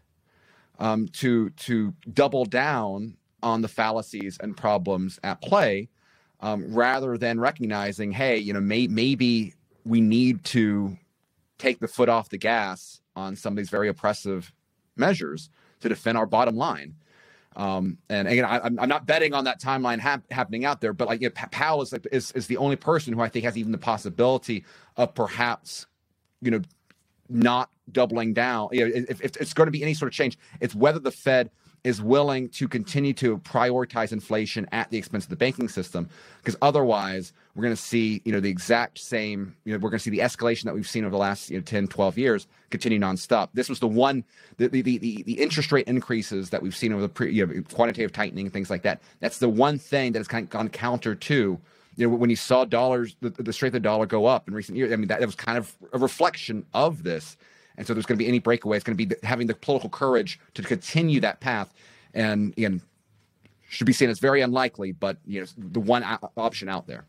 [0.79, 5.89] um, to to double down on the fallacies and problems at play,
[6.39, 9.53] um, rather than recognizing, hey, you know, may, maybe
[9.85, 10.97] we need to
[11.57, 14.51] take the foot off the gas on some of these very oppressive
[14.95, 15.49] measures
[15.81, 16.95] to defend our bottom line.
[17.55, 21.07] Um, and again, I, am not betting on that timeline hap- happening out there, but
[21.07, 23.55] like you know, Powell is, like, is is the only person who I think has
[23.55, 24.65] even the possibility
[24.97, 25.85] of perhaps
[26.43, 26.61] you know,
[27.29, 28.69] not doubling down.
[28.71, 31.11] You know, if, if it's going to be any sort of change, it's whether the
[31.11, 31.49] Fed
[31.83, 36.55] is willing to continue to prioritize inflation at the expense of the banking system because
[36.61, 40.03] otherwise we're going to see you know the exact same you know we're going to
[40.03, 42.99] see the escalation that we've seen over the last you know 10 12 years continue
[42.99, 43.49] nonstop.
[43.53, 44.23] This was the one
[44.57, 47.61] the the the, the interest rate increases that we've seen over the pre, you know,
[47.73, 49.01] quantitative tightening things like that.
[49.19, 51.59] That's the one thing that has kind of gone counter to
[51.95, 54.53] you know when you saw dollars the, the strength of the dollar go up in
[54.53, 54.91] recent years.
[54.91, 57.37] I mean that, that was kind of a reflection of this
[57.77, 58.77] and so there's going to be any breakaway.
[58.77, 61.73] It's going to be having the political courage to continue that path.
[62.13, 62.81] And again,
[63.69, 66.03] should be seen as very unlikely, but you know, the one
[66.37, 67.05] option out there.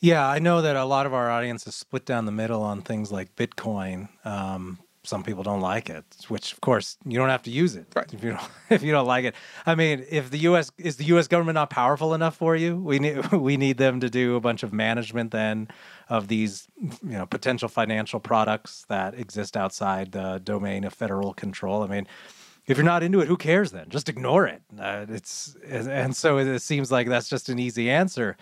[0.00, 2.82] Yeah, I know that a lot of our audience is split down the middle on
[2.82, 4.08] things like Bitcoin.
[4.24, 7.86] Um, some people don't like it, which of course you don't have to use it
[7.94, 8.12] right.
[8.12, 9.34] if you don't if you don't like it.
[9.66, 10.70] I mean, if the U.S.
[10.78, 11.26] is the U.S.
[11.26, 14.62] government not powerful enough for you, we need we need them to do a bunch
[14.62, 15.68] of management then
[16.08, 21.82] of these you know potential financial products that exist outside the domain of federal control.
[21.82, 22.06] I mean.
[22.64, 23.88] If you're not into it, who cares then?
[23.88, 24.62] Just ignore it.
[24.78, 28.36] Uh, it's and so it seems like that's just an easy answer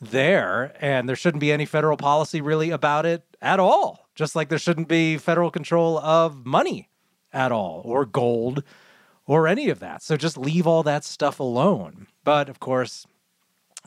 [0.00, 4.48] there, and there shouldn't be any federal policy really about it at all just like
[4.48, 6.88] there shouldn't be federal control of money
[7.32, 8.64] at all or gold
[9.26, 10.02] or any of that.
[10.02, 12.08] So just leave all that stuff alone.
[12.24, 13.06] But of course,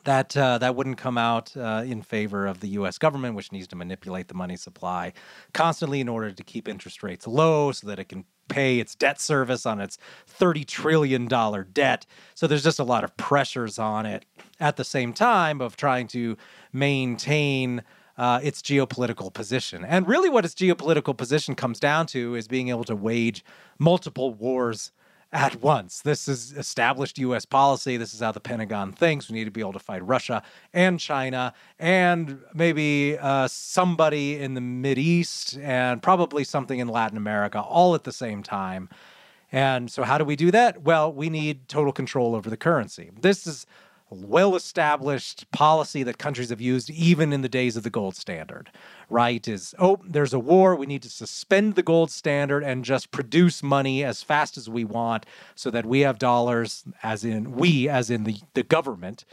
[0.05, 2.97] that uh, that wouldn't come out uh, in favor of the U.S.
[2.97, 5.11] government, which needs to manipulate the money supply
[5.53, 9.19] constantly in order to keep interest rates low, so that it can pay its debt
[9.19, 12.05] service on its thirty trillion dollar debt.
[12.35, 14.25] So there's just a lot of pressures on it
[14.59, 16.37] at the same time of trying to
[16.73, 17.83] maintain
[18.17, 19.85] uh, its geopolitical position.
[19.85, 23.43] And really, what its geopolitical position comes down to is being able to wage
[23.79, 24.91] multiple wars
[25.33, 26.01] at once.
[26.01, 27.45] This is established U.S.
[27.45, 27.97] policy.
[27.97, 29.29] This is how the Pentagon thinks.
[29.29, 34.53] We need to be able to fight Russia and China and maybe uh, somebody in
[34.55, 38.89] the Mid East and probably something in Latin America all at the same time.
[39.53, 40.83] And so, how do we do that?
[40.83, 43.11] Well, we need total control over the currency.
[43.19, 43.65] This is
[44.11, 48.69] well established policy that countries have used even in the days of the gold standard,
[49.09, 49.47] right?
[49.47, 50.75] Is, oh, there's a war.
[50.75, 54.83] We need to suspend the gold standard and just produce money as fast as we
[54.83, 59.25] want so that we have dollars, as in we, as in the, the government.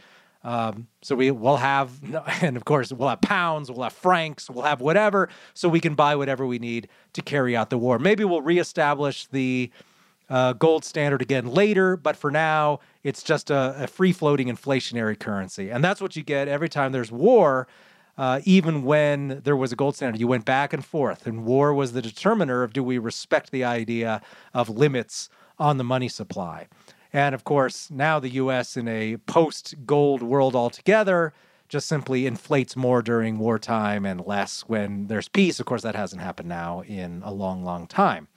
[0.43, 1.91] Um, so we will have,
[2.41, 5.95] and of course, we'll have pounds, we'll have francs, we'll have whatever, so we can
[5.95, 7.99] buy whatever we need to carry out the war.
[7.99, 9.69] Maybe we'll reestablish the
[10.29, 15.17] uh, gold standard again later, but for now, it's just a, a free floating inflationary
[15.17, 15.69] currency.
[15.69, 17.67] And that's what you get every time there's war.
[18.17, 21.73] Uh, even when there was a gold standard, you went back and forth, and war
[21.73, 24.21] was the determiner of do we respect the idea
[24.53, 26.67] of limits on the money supply.
[27.11, 31.33] And of course, now the US in a post gold world altogether
[31.67, 35.59] just simply inflates more during wartime and less when there's peace.
[35.59, 38.27] Of course, that hasn't happened now in a long, long time.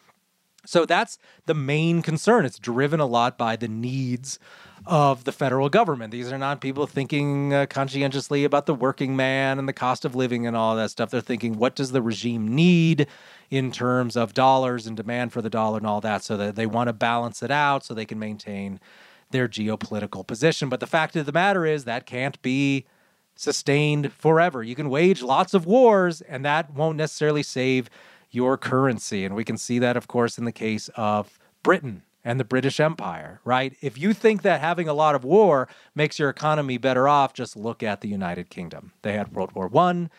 [0.64, 2.44] So that's the main concern.
[2.44, 4.38] It's driven a lot by the needs
[4.86, 6.12] of the federal government.
[6.12, 10.14] These are not people thinking uh, conscientiously about the working man and the cost of
[10.14, 11.10] living and all that stuff.
[11.10, 13.06] They're thinking, what does the regime need
[13.50, 16.66] in terms of dollars and demand for the dollar and all that, so that they
[16.66, 18.80] want to balance it out so they can maintain
[19.30, 20.68] their geopolitical position.
[20.68, 22.86] But the fact of the matter is that can't be
[23.34, 24.62] sustained forever.
[24.62, 27.90] You can wage lots of wars, and that won't necessarily save
[28.32, 29.24] your currency.
[29.24, 32.80] And we can see that, of course, in the case of Britain and the British
[32.80, 33.76] Empire, right?
[33.80, 37.56] If you think that having a lot of war makes your economy better off, just
[37.56, 38.92] look at the United Kingdom.
[39.02, 40.10] They had World War One,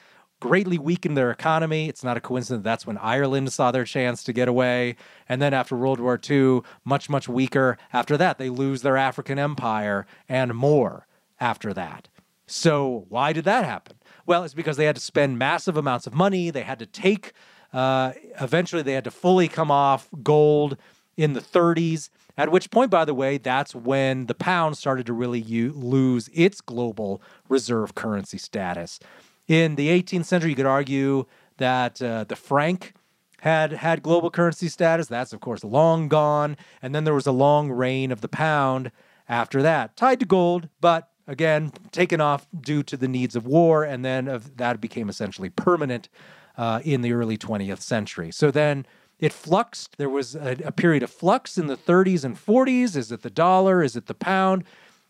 [0.44, 1.88] greatly weakened their economy.
[1.88, 4.98] It's not a coincidence that's when Ireland saw their chance to get away.
[5.30, 7.78] And then after World War II, much, much weaker.
[7.94, 11.08] After that, they lose their African empire and more
[11.40, 12.10] after that.
[12.46, 13.96] So, why did that happen?
[14.26, 16.50] Well, it's because they had to spend massive amounts of money.
[16.50, 17.32] They had to take
[17.74, 20.78] uh, eventually, they had to fully come off gold
[21.18, 22.10] in the 30s.
[22.38, 26.30] At which point, by the way, that's when the pound started to really u- lose
[26.34, 29.00] its global reserve currency status.
[29.48, 31.26] In the 18th century, you could argue
[31.58, 32.94] that uh, the franc
[33.42, 35.08] had had global currency status.
[35.08, 36.58] That's, of course, long gone.
[36.82, 38.92] And then there was a long reign of the pound
[39.28, 43.84] after that, tied to gold, but again, taken off due to the needs of war.
[43.84, 46.10] And then that became essentially permanent
[46.58, 48.32] uh, in the early 20th century.
[48.32, 48.86] So then
[49.20, 49.98] it fluxed.
[49.98, 52.96] There was a, a, period of flux in the 30s and 40s.
[52.96, 53.82] Is it the dollar?
[53.82, 54.64] Is it the pound?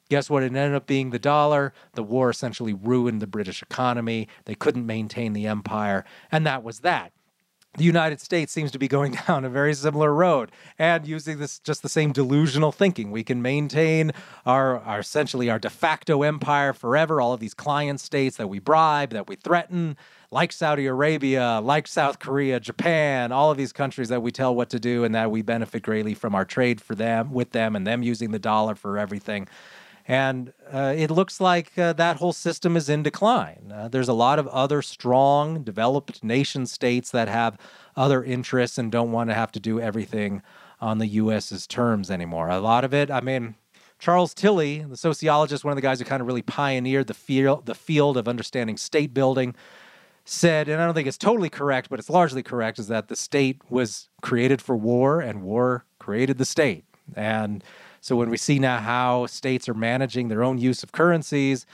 [0.09, 0.43] Guess what?
[0.43, 1.73] It ended up being the dollar.
[1.93, 4.27] The war essentially ruined the British economy.
[4.45, 7.13] They couldn't maintain the empire, and that was that.
[7.75, 11.59] The United States seems to be going down a very similar road and using this
[11.59, 13.11] just the same delusional thinking.
[13.11, 14.11] We can maintain
[14.45, 17.19] our, our essentially our de facto empire forever.
[17.19, 19.97] All of these client states that we bribe, that we threaten,
[20.29, 24.69] like Saudi Arabia, like South Korea, Japan, all of these countries that we tell what
[24.71, 27.87] to do and that we benefit greatly from our trade for them with them and
[27.87, 29.47] them using the dollar for everything.
[30.05, 33.71] And uh, it looks like uh, that whole system is in decline.
[33.73, 37.57] Uh, there's a lot of other strong, developed nation states that have
[37.95, 40.41] other interests and don't want to have to do everything
[40.81, 42.49] on the U.S.'s terms anymore.
[42.49, 43.55] A lot of it, I mean,
[43.97, 47.65] Charles Tilly, the sociologist, one of the guys who kind of really pioneered the field,
[47.65, 49.55] the field of understanding state building,
[50.25, 53.15] said, and I don't think it's totally correct, but it's largely correct, is that the
[53.15, 56.83] state was created for war and war created the state.
[57.15, 57.63] And
[58.03, 61.65] so when we see now how states are managing their own use of currencies,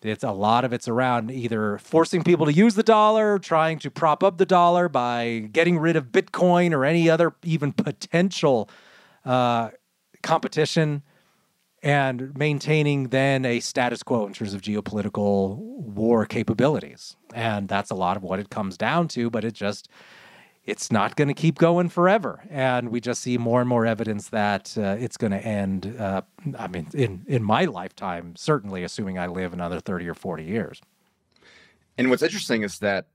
[0.00, 3.90] it's a lot of it's around either forcing people to use the dollar, trying to
[3.90, 8.70] prop up the dollar by getting rid of Bitcoin or any other even potential
[9.24, 9.70] uh,
[10.22, 11.02] competition,
[11.82, 17.16] and maintaining then a status quo in terms of geopolitical war capabilities.
[17.34, 19.88] And that's a lot of what it comes down to, but it just
[20.66, 22.42] it's not going to keep going forever.
[22.50, 25.94] And we just see more and more evidence that uh, it's going to end.
[25.98, 26.22] Uh,
[26.58, 30.82] I mean, in, in my lifetime, certainly, assuming I live another 30 or 40 years.
[31.96, 33.06] And what's interesting is that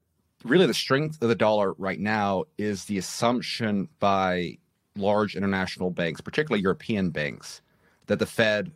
[0.44, 4.58] really the strength of the dollar right now is the assumption by
[4.96, 7.62] large international banks, particularly European banks,
[8.08, 8.72] that the Fed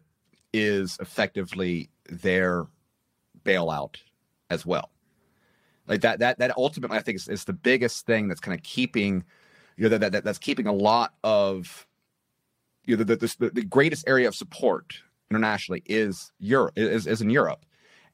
[0.54, 2.68] is effectively their
[3.44, 3.96] bailout
[4.50, 4.90] as well.
[5.88, 8.64] Like that that that ultimately I think is, is the biggest thing that's kind of
[8.64, 9.24] keeping
[9.78, 11.86] you know that, that that's keeping a lot of
[12.86, 14.96] you know the, the, the greatest area of support
[15.30, 17.66] internationally is Europe is, is in Europe.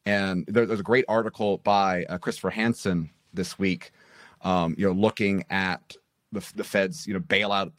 [0.06, 3.92] And there, there's a great article by uh, Kristoffer Hansen this week,
[4.42, 5.96] um, you know, looking at
[6.32, 7.72] the, the Fed's you know bailout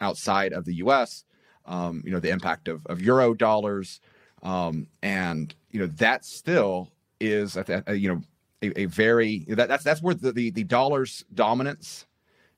[0.00, 1.24] outside of the U.S.
[1.66, 4.00] Um, you know, the impact of, of euro dollars,
[4.42, 7.56] um, and you know that still is
[7.88, 8.22] you know
[8.64, 12.06] a, a very that, that's that's where the, the, the dollar's dominance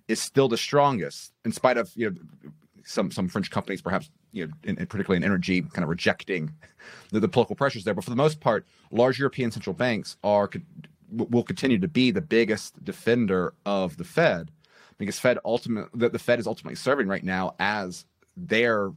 [0.09, 2.17] is still the strongest, in spite of you know
[2.85, 6.53] some some French companies perhaps you know in, in particularly in energy kind of rejecting
[7.11, 7.95] the, the political pressures there.
[7.95, 10.49] But for the most part, large European central banks are
[11.11, 14.51] will continue to be the biggest defender of the Fed
[14.99, 18.05] because Fed ultimate the, the Fed is ultimately serving right now as
[18.37, 18.93] their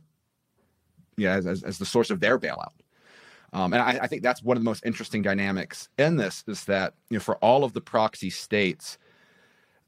[1.17, 2.73] yeah as, as, as the source of their bailout.
[3.53, 6.65] Um, and I, I, think that's one of the most interesting dynamics in this is
[6.65, 8.97] that you know for all of the proxy states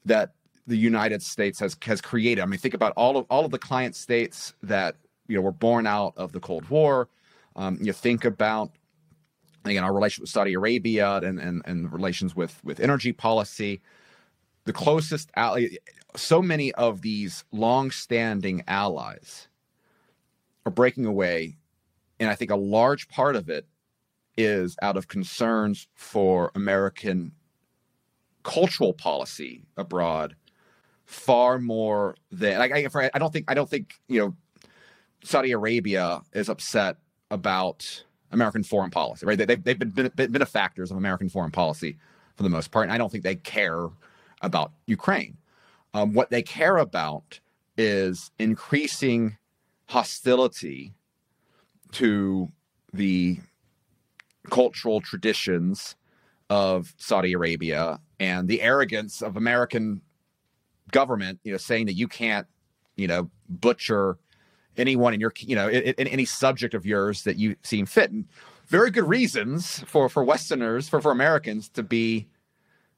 [0.05, 0.34] that
[0.68, 2.41] the United States has has created.
[2.41, 4.95] I mean, think about all of all of the client states that
[5.28, 7.09] you know were born out of the Cold War.
[7.55, 8.72] Um, you think about
[9.66, 13.82] again our relationship with Saudi Arabia and and, and relations with with energy policy.
[14.66, 15.70] The closest ally,
[16.16, 19.47] so many of these long-standing allies
[20.68, 21.57] are breaking away
[22.22, 23.65] and I think a large part of it
[24.38, 27.34] is out of concerns for American
[28.43, 30.36] cultural policy abroad
[31.05, 34.36] far more than like I, I don't think I don't think you know
[35.24, 36.97] Saudi Arabia is upset
[37.32, 39.38] about American foreign policy, right?
[39.38, 41.97] They, have they've been benefactors of American foreign policy
[42.36, 43.89] for the most part, and I don't think they care
[44.41, 45.38] about Ukraine.
[45.93, 47.39] Um, what they care about
[47.78, 49.38] is increasing
[49.88, 50.93] hostility
[51.94, 52.50] to
[52.94, 53.39] the
[54.50, 55.96] cultural traditions
[56.50, 60.02] of Saudi Arabia and the arrogance of American
[60.92, 62.48] government, you know, saying that you can't,
[62.96, 64.18] you know, butcher
[64.78, 68.12] anyone in your, you know, in, in any subject of yours that you seem fit.
[68.12, 68.26] And
[68.68, 72.28] very good reasons for for Westerners, for for Americans to be,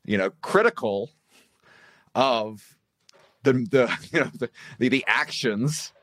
[0.06, 1.10] you know, critical
[2.16, 2.78] of
[3.44, 5.94] the the you know the the, the actions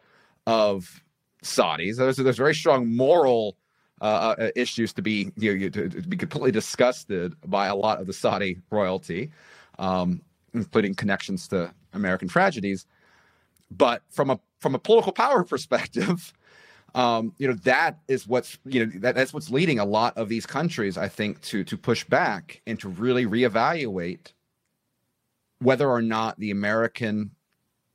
[0.46, 1.02] of
[1.42, 1.96] Saudis.
[1.96, 3.56] There's, there's very strong moral
[4.00, 8.00] uh, uh, issues to be you know, to, to, be completely disgusted by a lot
[8.00, 9.30] of the Saudi royalty,
[9.78, 10.22] um,
[10.54, 12.86] including connections to American tragedies.
[13.70, 16.32] But from a from a political power perspective,
[16.94, 20.30] um, you know that is what's you know that, that's what's leading a lot of
[20.30, 24.32] these countries, I think, to to push back and to really reevaluate
[25.58, 27.32] whether or not the American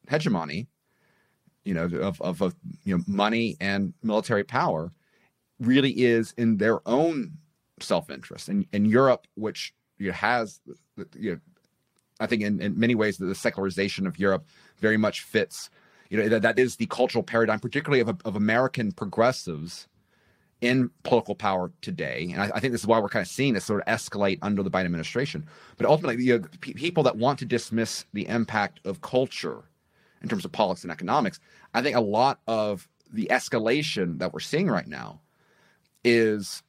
[0.08, 0.68] hegemony
[1.66, 4.92] you know, of, of, of you know, money and military power
[5.60, 7.34] really is in their own
[7.80, 8.48] self-interest.
[8.48, 10.62] And, and Europe, which you know, has,
[11.18, 11.40] you know,
[12.20, 14.46] I think in, in many ways the secularization of Europe
[14.80, 15.70] very much fits,
[16.10, 19.88] you know, that, that is the cultural paradigm, particularly of, of American progressives
[20.62, 23.54] in political power today, and I, I, think this is why we're kind of seeing
[23.54, 25.46] this sort of escalate under the Biden administration.
[25.78, 29.66] But ultimately, you know, p- people that want to dismiss the impact of culture
[30.26, 31.40] in terms of politics and economics,
[31.76, 35.22] I think a lot of the escalation that we're seeing right now
[36.04, 36.64] is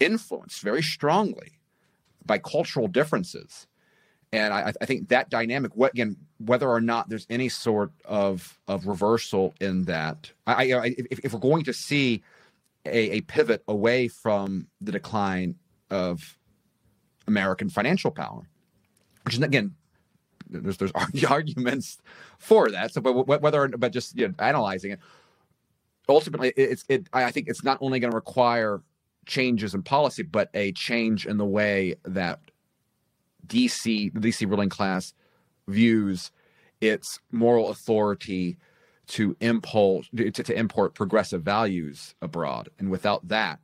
[0.00, 1.58] influenced very strongly
[2.24, 3.66] by cultural differences.
[4.32, 8.58] And I, I think that dynamic, what, again, whether or not there's any sort of
[8.66, 12.22] of reversal in that, I, I if, if, we're going to see
[12.86, 15.56] a, a pivot away from the decline
[15.90, 16.38] of
[17.26, 18.48] American financial power,
[19.24, 19.74] which is again,
[20.62, 20.92] there's there's
[21.28, 21.98] arguments
[22.38, 22.92] for that.
[22.92, 25.00] So, but whether but just you know, analyzing it,
[26.08, 27.08] ultimately, it's it.
[27.12, 28.82] I think it's not only going to require
[29.26, 32.40] changes in policy, but a change in the way that
[33.46, 35.14] DC, the DC ruling class,
[35.68, 36.30] views
[36.80, 38.56] its moral authority
[39.06, 42.68] to impulse to, to import progressive values abroad.
[42.78, 43.60] And without that,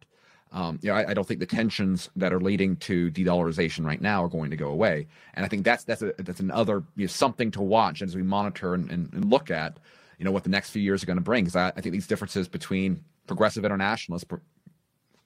[0.53, 4.01] um, you know, I, I, don't think the tensions that are leading to de-dollarization right
[4.01, 5.07] now are going to go away.
[5.35, 8.25] And I think that's that's a, that's another you know, something to watch as we
[8.25, 9.77] monitor and, and, and, look at,
[10.19, 11.45] you know, what the next few years are going to bring.
[11.45, 14.41] Because I, I, think these differences between progressive internationalists, pro-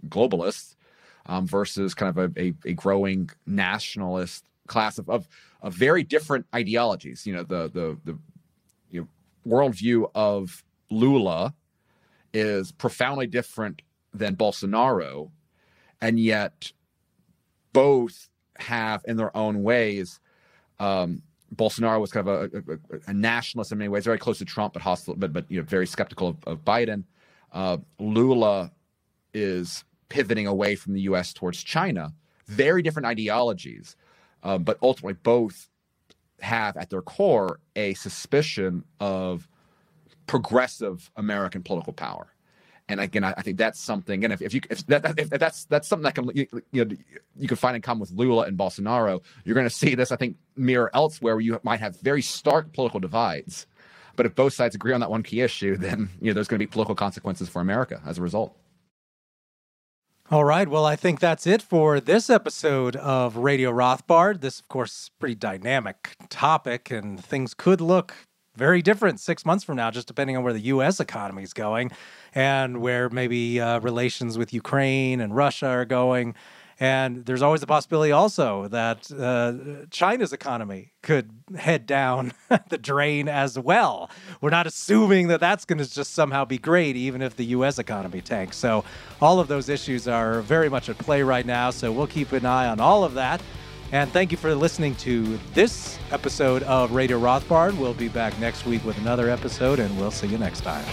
[0.09, 0.77] globalists,
[1.25, 5.27] um, versus kind of a, a, a, growing nationalist class of, of,
[5.63, 7.27] of very different ideologies.
[7.27, 8.19] You know, the the the
[8.91, 9.09] you know,
[9.51, 11.55] worldview of Lula
[12.35, 13.81] is profoundly different
[14.15, 15.31] than Bolsonaro,
[16.01, 16.73] and yet
[17.73, 20.21] both have, in their own ways,
[20.79, 21.23] um,
[21.55, 24.73] Bolsonaro was kind of a, a, a, nationalist in many ways, very close to Trump,
[24.73, 27.05] but hostile, but but you know, very skeptical of, of Biden.
[27.53, 28.73] Uh, Lula
[29.33, 31.33] is pivoting away from the U.S.
[31.33, 32.13] towards China.
[32.47, 33.97] Very different ideologies,
[34.43, 35.69] uh, but ultimately both
[36.41, 39.49] have at their core a suspicion of
[40.27, 42.34] progressive American political power.
[42.89, 44.25] And again, I, I think that's something.
[44.25, 46.97] And if, if you if, that, if that's that's something that can you, you know
[47.37, 50.13] you can find in common with Lula and Bolsonaro, you're going to see this.
[50.13, 53.67] I think mirror elsewhere where you might have very stark political divides.
[54.17, 56.59] But if both sides agree on that one key issue, then you know there's going
[56.59, 58.55] to be political consequences for America as a result.
[60.31, 60.67] All right.
[60.67, 64.41] Well, I think that's it for this episode of Radio Rothbard.
[64.41, 68.15] This, of course, pretty dynamic topic, and things could look
[68.57, 71.01] very different six months from now, just depending on where the U.S.
[71.01, 71.91] economy is going
[72.35, 76.35] and where maybe uh, relations with Ukraine and Russia are going.
[76.81, 82.33] And there's always the possibility also that uh, China's economy could head down
[82.69, 84.11] the drain as well.
[84.41, 87.79] We're not assuming that that's going to just somehow be great, even if the U.S.
[87.79, 88.57] economy tanks.
[88.57, 88.85] So,
[89.21, 91.71] all of those issues are very much at play right now.
[91.71, 93.41] So, we'll keep an eye on all of that.
[93.93, 97.77] And thank you for listening to this episode of Radio Rothbard.
[97.79, 100.85] We'll be back next week with another episode, and we'll see you next time.